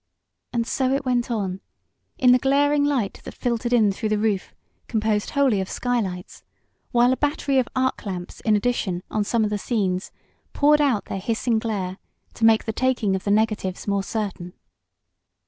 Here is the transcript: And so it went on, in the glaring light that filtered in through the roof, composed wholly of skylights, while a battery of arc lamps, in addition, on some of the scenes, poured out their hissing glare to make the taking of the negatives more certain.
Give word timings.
And 0.51 0.65
so 0.65 0.95
it 0.95 1.05
went 1.05 1.29
on, 1.29 1.61
in 2.17 2.31
the 2.31 2.39
glaring 2.39 2.83
light 2.83 3.21
that 3.23 3.35
filtered 3.35 3.71
in 3.71 3.91
through 3.91 4.09
the 4.09 4.17
roof, 4.17 4.51
composed 4.87 5.29
wholly 5.29 5.61
of 5.61 5.69
skylights, 5.69 6.43
while 6.91 7.13
a 7.13 7.17
battery 7.17 7.59
of 7.59 7.67
arc 7.75 8.03
lamps, 8.07 8.39
in 8.39 8.55
addition, 8.55 9.03
on 9.11 9.23
some 9.23 9.43
of 9.43 9.51
the 9.51 9.59
scenes, 9.59 10.11
poured 10.53 10.81
out 10.81 11.05
their 11.05 11.19
hissing 11.19 11.59
glare 11.59 11.99
to 12.33 12.45
make 12.45 12.65
the 12.65 12.73
taking 12.73 13.15
of 13.15 13.25
the 13.25 13.29
negatives 13.29 13.87
more 13.87 14.01
certain. 14.01 14.53